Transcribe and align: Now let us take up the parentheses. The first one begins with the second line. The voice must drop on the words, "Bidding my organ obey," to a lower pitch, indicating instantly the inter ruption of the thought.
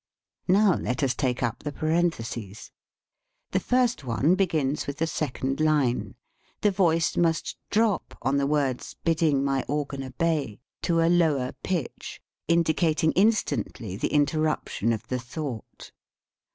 Now 0.47 0.73
let 0.77 1.03
us 1.03 1.13
take 1.13 1.43
up 1.43 1.59
the 1.61 1.71
parentheses. 1.71 2.71
The 3.51 3.59
first 3.59 4.03
one 4.03 4.33
begins 4.33 4.87
with 4.87 4.97
the 4.97 5.05
second 5.05 5.59
line. 5.59 6.15
The 6.61 6.71
voice 6.71 7.15
must 7.15 7.55
drop 7.69 8.17
on 8.23 8.37
the 8.37 8.47
words, 8.47 8.95
"Bidding 9.03 9.43
my 9.43 9.63
organ 9.67 10.01
obey," 10.03 10.59
to 10.81 11.01
a 11.01 11.07
lower 11.07 11.51
pitch, 11.61 12.19
indicating 12.47 13.11
instantly 13.11 13.95
the 13.95 14.11
inter 14.11 14.39
ruption 14.39 14.91
of 14.91 15.07
the 15.07 15.19
thought. 15.19 15.91